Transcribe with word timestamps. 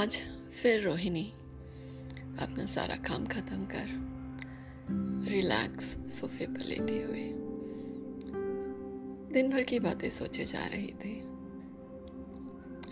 आज 0.00 0.22
फिर 0.62 0.82
रोहिणी, 0.82 1.30
अपना 2.40 2.66
सारा 2.66 2.96
काम 2.96 3.26
खत्म 3.26 3.64
कर 3.64 3.88
रिलैक्स 5.30 5.84
सोफे 6.12 6.46
पर 6.46 6.64
लेटे 6.64 7.02
हुए। 7.02 7.24
दिन 9.32 9.50
भर 9.50 9.62
की 9.62 9.80
बातें 9.80 10.10
सोचे 10.10 10.44
जा 10.44 10.66
रही 10.66 10.86
थी। 10.86 11.18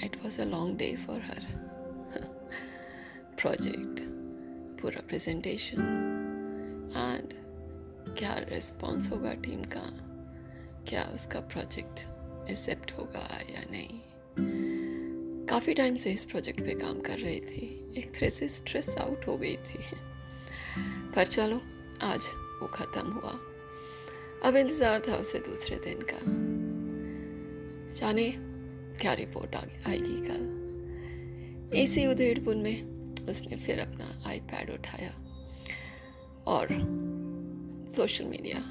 It 0.06 0.16
was 0.24 0.40
a 0.40 0.44
long 0.44 0.76
day 0.76 0.96
for 0.96 1.20
her 1.20 1.46
project 3.40 4.00
पूरा 4.82 5.00
प्रेजेंटेशन 5.00 5.82
एंड 6.96 7.32
क्या 8.18 8.34
रिस्पॉन्स 8.38 9.12
होगा 9.12 9.34
टीम 9.34 9.62
का? 9.62 9.86
क्या 10.88 11.04
उसका 11.14 11.40
प्रोजेक्ट 11.40 11.98
एक्सेप्ट 12.50 12.92
होगा 12.92 13.40
या 13.50 13.64
नहीं? 13.70 14.00
काफ़ी 15.58 15.72
टाइम 15.74 15.94
से 15.96 16.10
इस 16.12 16.24
प्रोजेक्ट 16.24 16.60
पे 16.60 16.74
काम 16.74 16.98
कर 17.00 17.18
रही 17.18 17.40
थी। 17.40 17.94
एक 17.98 18.14
तरह 18.14 18.28
से 18.28 18.48
स्ट्रेस 18.48 18.88
आउट 18.98 19.26
हो 19.26 19.36
गई 19.36 19.56
थी। 19.56 19.78
पर 21.14 21.26
चलो, 21.26 21.60
आज 22.02 22.26
वो 22.60 22.66
ख़त्म 22.66 23.10
हुआ। 23.10 23.30
अब 24.44 24.56
इंतज़ार 24.56 25.00
था 25.08 25.16
उसे 25.16 25.38
दूसरे 25.38 25.76
दिन 25.76 26.02
का। 26.10 26.20
जाने 27.96 28.30
क्या 29.00 29.12
रिपोर्ट 29.12 29.54
आ 29.54 29.62
आएगी 29.86 30.20
कल। 30.20 31.74
इसी 31.76 32.06
उधेड़पुर 32.06 32.56
में 32.56 33.26
उसने 33.28 33.56
फिर 33.56 33.80
अपना 33.80 34.22
आईपैड 34.26 34.70
उठाया 34.70 35.10
और 36.46 36.68
सोशल 37.90 38.24
मीडिया 38.24 38.62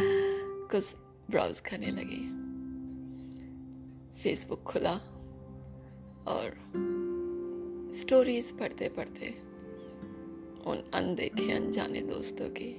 कुछ 0.00 0.96
ब्राउज 1.30 1.60
करने 1.60 1.90
लगी। 1.90 2.20
फेसबुक 4.22 4.62
खुला। 4.62 5.00
और 6.28 6.56
स्टोरीज 7.94 8.52
पढ़ते 8.58 8.88
पढ़ते 8.88 9.28
उन 10.66 10.90
अनदेखे, 10.94 11.52
अनजाने 11.52 12.00
दोस्तों 12.00 12.48
की 12.50 12.72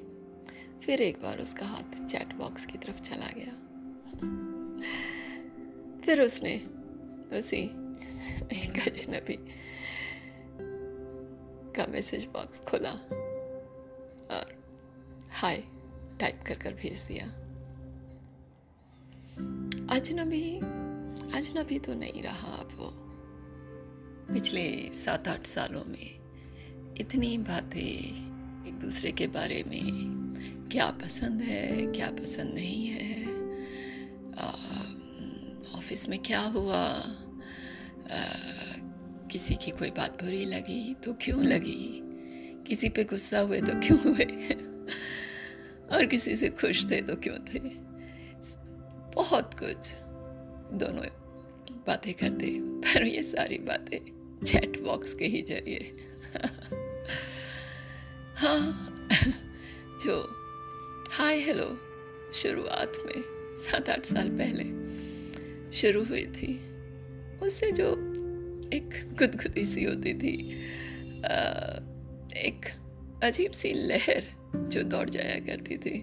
फिर 0.84 1.02
एक 1.02 1.22
बार 1.22 1.40
उसका 1.40 1.66
हाथ 1.66 2.06
चैट 2.06 2.34
बॉक्स 2.34 2.66
की 2.66 2.78
तरफ़ 2.78 3.02
चला 3.02 3.30
गया। 3.38 3.54
फिर 6.02 6.22
उसने 6.22 6.56
उसी 7.38 7.62
एक 8.54 8.80
अजनबी 8.88 9.38
का 11.76 11.86
मैसेज 11.88 12.26
बॉक्स 12.26 12.60
खोला 12.60 12.92
और 14.32 14.56
हाय 15.32 15.64
टाइप 16.20 16.44
कर 16.48 16.56
कर 16.56 16.74
भेज 16.74 17.00
दिया। 17.08 17.26
अजनबी 19.96 20.56
अजनबी 21.38 21.80
तो 21.80 21.94
नहीं 21.94 22.24
रहा 22.24 22.56
अब 22.56 22.70
वो। 22.78 23.09
पिछले 24.34 24.64
सात 24.94 25.28
आठ 25.28 25.46
सालों 25.48 25.84
में 25.86 26.96
इतनी 27.00 27.38
बातें 27.38 27.82
एक 27.82 28.74
दूसरे 28.82 29.12
के 29.12 29.28
बारे 29.28 29.64
में 29.68 30.68
क्या 30.72 30.90
पसंद 31.02 31.42
है 31.42 31.86
क्या 31.94 32.10
पसंद 32.12 32.54
नहीं 32.54 32.86
है 32.88 33.24
ऑफ़िस 35.80 36.08
में 36.10 36.18
क्या 36.20 36.42
हुआ 36.48 36.78
आ, 36.78 38.20
किसी 39.32 39.56
की 39.56 39.72
कोई 39.72 39.90
बात 39.92 40.22
बुरी 40.24 40.46
लगी 40.46 40.94
तो 41.04 41.14
क्यों 41.14 41.44
लगी 41.44 42.02
किसी 42.68 42.90
पे 42.90 43.04
गुस्सा 43.04 43.40
हुए 43.40 43.62
तो 43.62 43.80
क्यों 43.80 44.00
हुए 44.00 44.26
और 45.92 46.06
किसी 46.06 46.36
से 46.36 46.50
खुश 46.56 46.86
थे 46.92 47.02
तो 47.02 47.16
क्यों 47.16 47.38
थे 47.46 47.60
बहुत 49.16 49.60
कुछ 49.60 49.94
दोनों 50.80 51.06
बातें 51.88 52.14
करते 52.14 52.58
पर 52.62 53.04
ये 53.04 53.24
सारी 53.24 53.58
बातें 53.58 54.19
चैट 54.46 54.82
बॉक्स 54.82 55.14
के 55.14 55.26
ही 55.26 55.42
ज़रिए। 55.42 55.96
हाँ 58.36 58.96
जो 60.06 60.16
हाय 61.12 61.40
हेलो 61.40 61.68
शुरुआत 62.34 62.98
में 63.06 63.22
सात 63.58 63.90
आठ 63.90 64.06
साल 64.06 64.30
पहले 64.30 64.64
शुरू 65.72 66.04
हुई 66.04 66.26
थी। 66.26 66.54
उससे 67.42 67.72
जो 67.72 67.90
एक 68.74 68.90
गुदगुदी 69.20 69.66
सी 69.66 69.84
होती 69.84 70.14
थी 70.14 70.36
आ, 71.26 71.36
एक 72.38 72.70
अजीब 73.24 73.52
सी 73.52 73.74
लहर 73.74 74.24
जो 74.56 74.84
दौड़ 74.84 75.10
जाया 75.10 75.40
करती 75.40 75.78
थी 75.78 76.00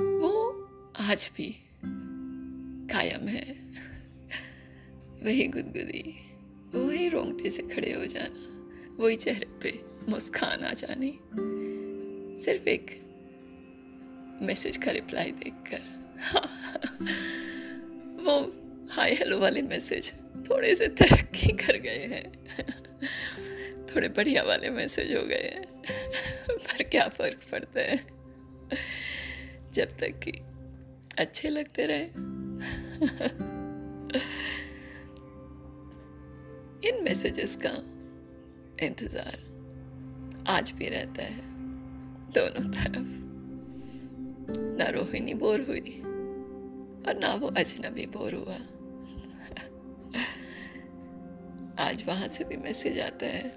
वो 0.00 0.32
आज 1.00 1.30
भी 1.36 1.54
कायम 2.90 3.28
है। 3.28 3.44
वही 5.24 5.46
गुदगुदी। 5.48 6.23
वही 6.74 7.08
रोंगटे 7.08 7.50
से 7.50 7.62
खड़े 7.64 7.92
हो 7.92 8.04
जाना, 8.06 8.40
वही 8.98 9.16
चेहरे 9.16 9.46
पे 9.62 9.72
मुस्कान 10.08 10.64
आ 10.64 10.72
जानी। 10.72 11.10
सिर्फ़ 12.44 12.68
एक 12.68 12.90
मैसेज 14.42 14.76
का 14.76 14.90
रिप्लाई 14.90 15.30
देखकर 15.32 15.82
वो 18.24 18.36
हाय 18.92 19.14
हेलो 19.14 19.38
वाले 19.38 19.62
मैसेज 19.62 20.12
थोड़े 20.50 20.74
से 20.74 20.86
तरक्की 20.92 21.52
कर 21.56 21.76
गए 21.78 22.06
हैं, 22.06 22.24
थोड़े 23.86 24.08
बढ़िया 24.08 24.42
वाले 24.42 24.70
मैसेज 24.70 25.14
हो 25.14 25.22
गए 25.22 25.50
हैं, 25.54 25.64
पर 26.50 26.82
क्या 26.82 27.08
फ़र्क 27.08 27.40
पड़ता 27.52 27.80
है? 27.80 27.96
जब 29.72 29.96
तक 30.00 30.20
कि 30.24 30.32
अच्छे 31.18 31.48
लगते 31.48 31.86
रहे। 31.86 32.04
इन 36.84 37.02
मैसेजेस 37.04 37.54
का 37.56 37.70
इंतज़ार 38.86 39.38
आज 40.48 40.70
भी 40.70 40.88
रहता 40.88 41.22
है, 41.22 41.42
दोनों 42.30 42.64
तरफ़। 42.72 43.12
ना 44.78 44.88
रोहिणी 44.90 45.34
बोर 45.34 45.60
हुई 45.60 46.00
और 47.06 47.18
ना 47.18 47.34
वो 47.34 47.48
अजनबी 47.48 48.06
बोर 48.06 48.34
हुआ। 48.34 48.58
आज 51.78 52.04
वहाँ 52.06 52.28
से 52.28 52.44
भी 52.44 52.56
मैसेज 52.56 53.00
आता 53.00 53.26
है 53.26 53.50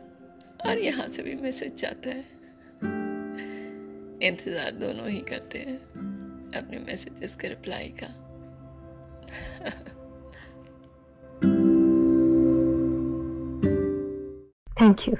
और 0.65 0.79
यहाँ 0.79 1.07
से 1.07 1.23
भी 1.23 1.35
मैसेज 1.35 1.75
जाता 1.81 2.09
है। 2.09 2.23
इंतज़ार 4.27 4.71
दोनों 4.71 5.09
ही 5.09 5.19
करते 5.29 5.59
हैं 5.59 5.77
अपने 6.57 6.79
मैसेजेस 6.79 7.35
के 7.35 7.47
रिप्लाई 7.47 7.93
का। 8.03 8.09
थैंक 14.87 15.09
यू 15.09 15.15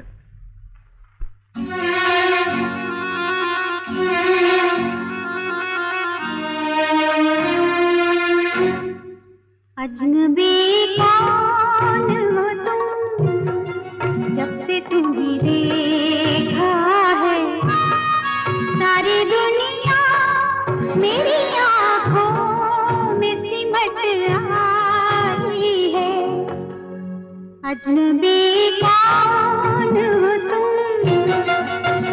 अजनबी 27.68 28.80
कौन 28.80 29.96
हो 29.98 30.30
तुम? 30.38 30.68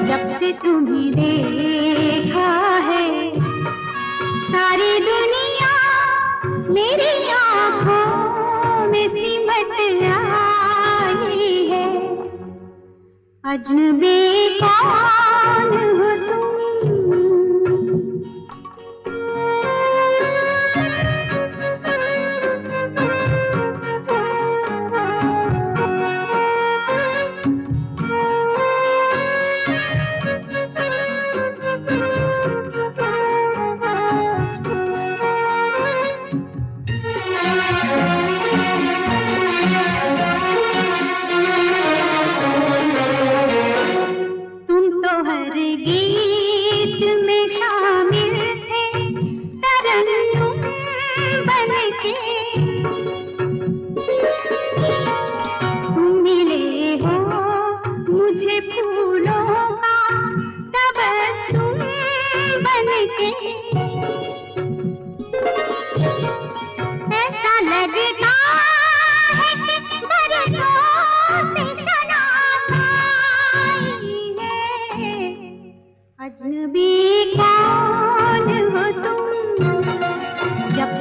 जब 0.06 0.22
से 0.38 0.52
तुम्हें 0.52 1.12
देखा 1.12 2.48
है, 2.78 3.30
सारी 4.52 4.98
दुनिया 5.00 5.74
मेरी 6.70 7.30
आँखों 7.30 8.08
में 8.90 9.08
सिमट 9.08 9.72
आई 10.12 11.68
है। 11.70 11.86
अजनबी 13.44 14.48
कौन 14.58 15.72
हो 16.00 16.10
तुम? 16.26 16.53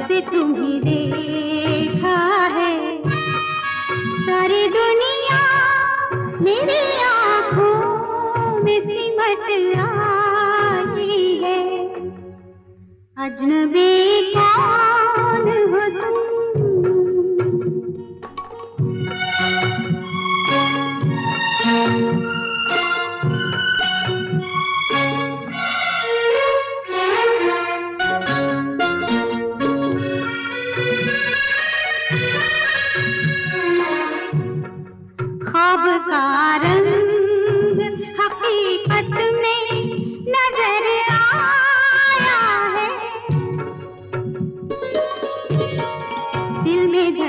से 0.08 0.20
तुम्हें 0.20 0.80
देखा 0.80 2.16
है। 2.54 2.72
सारी 4.26 4.62
दुनिया 4.68 5.38
मेरी 6.40 6.80
आँखों 7.02 7.78
में 8.64 8.80
सिमट 8.80 9.46
आई 9.78 11.20
है। 11.44 11.60
अजनबी 13.16 13.92
कौन 14.34 15.48
हो 15.72 15.83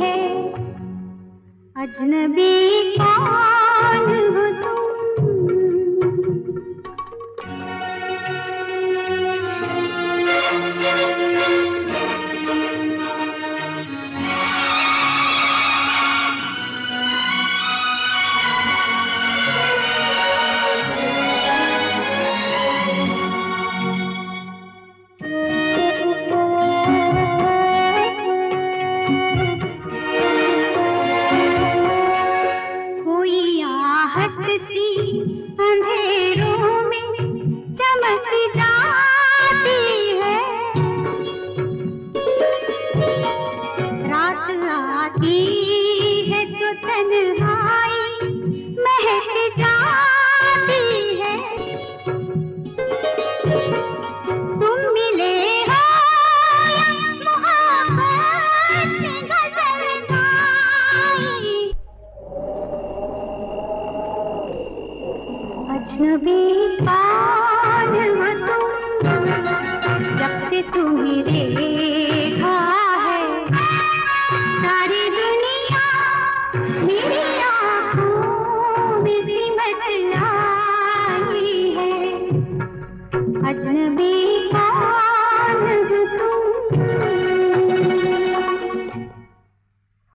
है। 0.00 0.18
अजनबी 1.76 2.96
कौन 2.96 4.08
हो 4.34 4.44
तू 4.62 4.79
है 45.22 46.44
तो 46.50 46.68
धन 46.82 47.10
भाई 47.40 48.28
महजा 48.76 49.72
है। 51.20 51.34
तुम 54.60 54.78
मिले 54.94 55.34
अच्छा 65.70 66.16
भी 66.16 66.29